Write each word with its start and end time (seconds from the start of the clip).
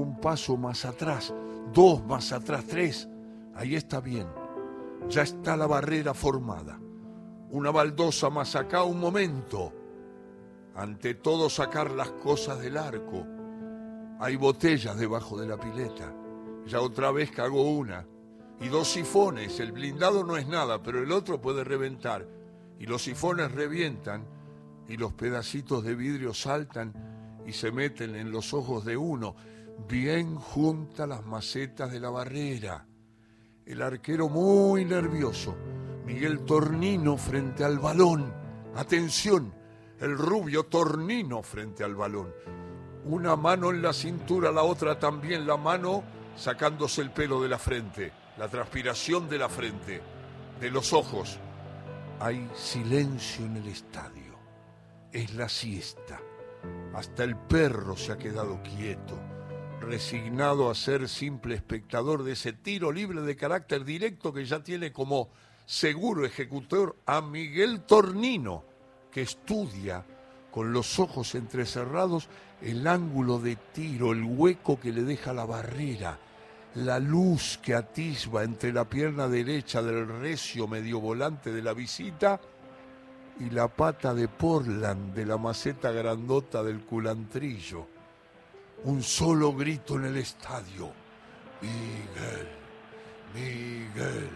un 0.00 0.20
paso 0.20 0.56
más 0.56 0.84
atrás, 0.84 1.32
dos 1.72 2.04
más 2.04 2.32
atrás, 2.32 2.64
tres. 2.66 3.08
Ahí 3.54 3.76
está 3.76 4.00
bien. 4.00 4.26
Ya 5.08 5.22
está 5.22 5.56
la 5.56 5.66
barrera 5.66 6.14
formada. 6.14 6.78
Una 7.50 7.70
baldosa 7.70 8.30
más 8.30 8.56
acá, 8.56 8.82
un 8.82 8.98
momento. 8.98 9.72
Ante 10.74 11.14
todo 11.14 11.48
sacar 11.48 11.90
las 11.90 12.10
cosas 12.10 12.58
del 12.60 12.76
arco. 12.76 13.24
Hay 14.18 14.36
botellas 14.36 14.98
debajo 14.98 15.38
de 15.38 15.46
la 15.46 15.58
pileta. 15.58 16.12
Ya 16.66 16.80
otra 16.80 17.12
vez 17.12 17.30
cago 17.30 17.70
una. 17.70 18.06
Y 18.60 18.68
dos 18.68 18.88
sifones. 18.88 19.60
El 19.60 19.72
blindado 19.72 20.24
no 20.24 20.36
es 20.36 20.48
nada, 20.48 20.82
pero 20.82 21.02
el 21.02 21.12
otro 21.12 21.40
puede 21.40 21.62
reventar. 21.62 22.26
Y 22.78 22.86
los 22.86 23.02
sifones 23.02 23.52
revientan 23.52 24.26
y 24.88 24.96
los 24.96 25.12
pedacitos 25.12 25.84
de 25.84 25.94
vidrio 25.94 26.34
saltan 26.34 26.92
y 27.46 27.52
se 27.52 27.70
meten 27.70 28.16
en 28.16 28.30
los 28.30 28.52
ojos 28.52 28.84
de 28.84 28.96
uno 28.96 29.36
bien 29.88 30.36
juntas 30.36 31.08
las 31.08 31.24
macetas 31.24 31.90
de 31.90 32.00
la 32.00 32.10
barrera. 32.10 32.86
El 33.66 33.82
arquero 33.82 34.28
muy 34.28 34.84
nervioso. 34.84 35.56
Miguel 36.04 36.40
Tornino 36.44 37.16
frente 37.16 37.64
al 37.64 37.78
balón. 37.78 38.32
Atención, 38.76 39.54
el 40.00 40.16
rubio 40.16 40.64
Tornino 40.64 41.42
frente 41.42 41.84
al 41.84 41.94
balón. 41.94 42.32
Una 43.04 43.36
mano 43.36 43.70
en 43.70 43.82
la 43.82 43.92
cintura, 43.92 44.50
la 44.50 44.62
otra 44.62 44.98
también 44.98 45.46
la 45.46 45.56
mano 45.56 46.02
sacándose 46.36 47.00
el 47.00 47.10
pelo 47.10 47.40
de 47.42 47.48
la 47.48 47.58
frente, 47.58 48.12
la 48.38 48.48
transpiración 48.48 49.28
de 49.28 49.38
la 49.38 49.48
frente, 49.48 50.00
de 50.60 50.70
los 50.70 50.92
ojos. 50.92 51.38
Hay 52.20 52.48
silencio 52.54 53.44
en 53.46 53.56
el 53.56 53.68
estadio. 53.68 54.34
Es 55.12 55.34
la 55.34 55.48
siesta. 55.48 56.20
Hasta 56.94 57.24
el 57.24 57.36
perro 57.36 57.96
se 57.96 58.12
ha 58.12 58.18
quedado 58.18 58.60
quieto 58.62 59.33
resignado 59.84 60.70
a 60.70 60.74
ser 60.74 61.08
simple 61.08 61.54
espectador 61.54 62.24
de 62.24 62.32
ese 62.32 62.52
tiro 62.52 62.90
libre 62.90 63.22
de 63.22 63.36
carácter 63.36 63.84
directo 63.84 64.32
que 64.32 64.44
ya 64.44 64.62
tiene 64.62 64.92
como 64.92 65.28
seguro 65.66 66.24
ejecutor 66.24 66.96
a 67.06 67.20
Miguel 67.20 67.82
Tornino, 67.82 68.64
que 69.12 69.22
estudia 69.22 70.04
con 70.50 70.72
los 70.72 70.98
ojos 70.98 71.34
entrecerrados 71.34 72.28
el 72.60 72.86
ángulo 72.86 73.38
de 73.38 73.56
tiro, 73.56 74.12
el 74.12 74.22
hueco 74.22 74.80
que 74.80 74.92
le 74.92 75.02
deja 75.02 75.32
la 75.32 75.44
barrera, 75.44 76.18
la 76.74 76.98
luz 76.98 77.58
que 77.62 77.74
atisba 77.74 78.42
entre 78.42 78.72
la 78.72 78.88
pierna 78.88 79.28
derecha 79.28 79.82
del 79.82 80.08
recio 80.08 80.66
medio 80.66 81.00
volante 81.00 81.52
de 81.52 81.62
la 81.62 81.74
visita 81.74 82.40
y 83.38 83.50
la 83.50 83.68
pata 83.68 84.14
de 84.14 84.28
Portland 84.28 85.14
de 85.14 85.26
la 85.26 85.36
maceta 85.36 85.92
grandota 85.92 86.62
del 86.62 86.80
culantrillo 86.80 87.93
un 88.84 89.02
solo 89.02 89.52
grito 89.54 89.96
en 89.96 90.06
el 90.06 90.16
estadio. 90.16 90.92
Miguel, 91.60 92.48
Miguel. 93.34 94.30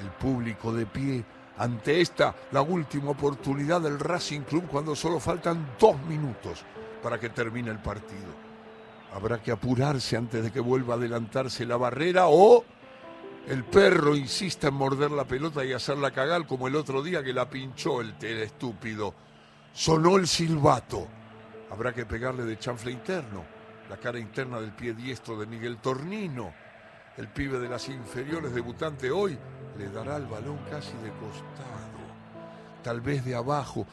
El 0.00 0.10
público 0.18 0.72
de 0.72 0.86
pie 0.86 1.24
ante 1.56 2.00
esta, 2.00 2.34
la 2.50 2.62
última 2.62 3.10
oportunidad 3.10 3.80
del 3.80 4.00
Racing 4.00 4.40
Club 4.40 4.66
cuando 4.66 4.96
solo 4.96 5.20
faltan 5.20 5.74
dos 5.78 5.96
minutos 6.02 6.64
para 7.02 7.20
que 7.20 7.28
termine 7.28 7.70
el 7.70 7.78
partido. 7.78 8.44
Habrá 9.14 9.40
que 9.40 9.52
apurarse 9.52 10.16
antes 10.16 10.42
de 10.42 10.50
que 10.50 10.58
vuelva 10.58 10.94
a 10.94 10.96
adelantarse 10.96 11.64
la 11.64 11.76
barrera 11.76 12.26
o 12.26 12.64
el 13.46 13.62
perro 13.62 14.16
insista 14.16 14.68
en 14.68 14.74
morder 14.74 15.12
la 15.12 15.24
pelota 15.24 15.64
y 15.64 15.72
hacerla 15.72 16.10
cagar 16.10 16.46
como 16.46 16.66
el 16.66 16.74
otro 16.74 17.02
día 17.02 17.22
que 17.22 17.32
la 17.32 17.48
pinchó 17.48 18.00
el, 18.00 18.14
el 18.20 18.42
estúpido. 18.42 19.14
Sonó 19.72 20.16
el 20.16 20.26
silbato. 20.26 21.06
Habrá 21.74 21.92
que 21.92 22.06
pegarle 22.06 22.44
de 22.44 22.56
chanfle 22.56 22.92
interno, 22.92 23.42
la 23.90 23.96
cara 23.96 24.20
interna 24.20 24.60
del 24.60 24.70
pie 24.70 24.94
diestro 24.94 25.36
de 25.36 25.44
Miguel 25.44 25.78
Tornino. 25.78 26.54
El 27.16 27.26
pibe 27.26 27.58
de 27.58 27.68
las 27.68 27.88
inferiores 27.88 28.54
debutante 28.54 29.10
hoy 29.10 29.36
le 29.76 29.88
dará 29.88 30.18
el 30.18 30.26
balón 30.26 30.56
casi 30.70 30.92
de 30.98 31.10
costado, 31.14 31.98
tal 32.84 33.00
vez 33.00 33.24
de 33.24 33.34
abajo, 33.34 33.88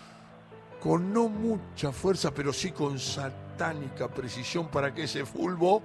con 0.79 1.11
no 1.11 1.27
mucha 1.27 1.91
fuerza, 1.91 2.31
pero 2.31 2.53
sí 2.53 2.71
con 2.71 2.99
satánica 2.99 4.07
precisión 4.09 4.67
para 4.67 4.93
que 4.93 5.05
ese 5.05 5.25
fulbo 5.25 5.81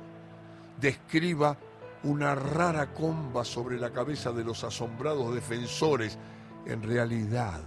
describa 0.79 1.57
una 2.03 2.35
rara 2.35 2.93
comba 2.93 3.43
sobre 3.43 3.81
la 3.81 3.91
cabeza 3.91 4.33
de 4.33 4.45
los 4.45 4.65
asombrados 4.65 5.35
defensores. 5.35 6.19
En 6.67 6.83
realidad, 6.83 7.63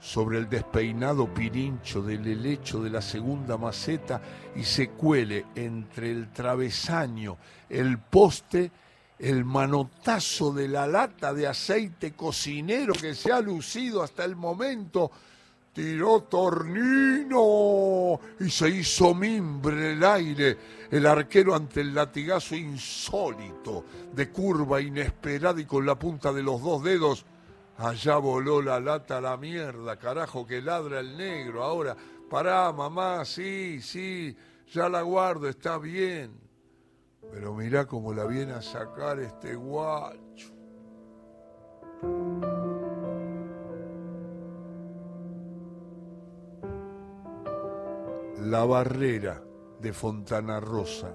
sobre 0.00 0.38
el 0.38 0.48
despeinado 0.48 1.32
pirincho 1.32 2.00
del 2.02 2.26
helecho 2.26 2.82
de 2.82 2.90
la 2.90 3.02
segunda 3.02 3.58
maceta 3.58 4.20
y 4.56 4.64
se 4.64 4.90
cuele 4.90 5.46
entre 5.54 6.10
el 6.10 6.32
travesaño, 6.32 7.36
el 7.68 7.98
poste, 7.98 8.72
el 9.18 9.44
manotazo 9.44 10.52
de 10.52 10.68
la 10.68 10.86
lata 10.86 11.34
de 11.34 11.46
aceite 11.46 12.12
cocinero 12.12 12.94
que 12.94 13.14
se 13.14 13.30
ha 13.30 13.40
lucido 13.40 14.02
hasta 14.02 14.24
el 14.24 14.36
momento. 14.36 15.10
Tiró 15.72 16.22
Tornino 16.22 18.18
y 18.40 18.50
se 18.50 18.68
hizo 18.70 19.14
mimbre 19.14 19.92
el 19.92 20.02
aire 20.02 20.58
el 20.90 21.06
arquero 21.06 21.54
ante 21.54 21.82
el 21.82 21.94
latigazo 21.94 22.56
insólito 22.56 23.84
de 24.12 24.30
curva 24.30 24.80
inesperada 24.80 25.60
y 25.60 25.66
con 25.66 25.86
la 25.86 25.96
punta 25.96 26.32
de 26.32 26.42
los 26.42 26.60
dos 26.60 26.82
dedos 26.82 27.24
Allá 27.80 28.18
voló 28.18 28.60
la 28.60 28.78
lata 28.78 29.16
a 29.16 29.20
la 29.22 29.38
mierda, 29.38 29.98
carajo, 29.98 30.46
que 30.46 30.60
ladra 30.60 31.00
el 31.00 31.16
negro. 31.16 31.62
Ahora, 31.62 31.96
pará, 32.28 32.70
mamá, 32.72 33.24
sí, 33.24 33.80
sí, 33.80 34.36
ya 34.70 34.90
la 34.90 35.00
guardo, 35.00 35.48
está 35.48 35.78
bien. 35.78 36.38
Pero 37.32 37.54
mirá 37.54 37.86
cómo 37.86 38.12
la 38.12 38.26
viene 38.26 38.52
a 38.52 38.60
sacar 38.60 39.18
este 39.20 39.54
guacho. 39.54 40.52
La 48.42 48.62
barrera 48.66 49.42
de 49.80 49.92
Fontana 49.94 50.60
Rosa, 50.60 51.14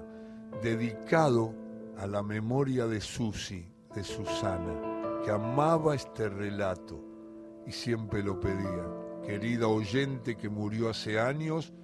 dedicado 0.60 1.54
a 1.96 2.08
la 2.08 2.24
memoria 2.24 2.88
de 2.88 3.00
Susi, 3.00 3.72
de 3.94 4.02
Susana 4.02 4.95
que 5.26 5.32
amaba 5.32 5.96
este 5.96 6.28
relato 6.28 7.02
y 7.66 7.72
siempre 7.72 8.22
lo 8.22 8.38
pedía. 8.38 8.86
Querida 9.24 9.66
oyente 9.66 10.36
que 10.36 10.48
murió 10.48 10.88
hace 10.88 11.18
años 11.18 11.74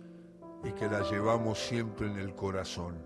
y 0.63 0.71
que 0.71 0.87
la 0.87 1.03
llevamos 1.11 1.59
siempre 1.59 2.07
en 2.07 2.19
el 2.19 2.37
corazón. 2.37 3.05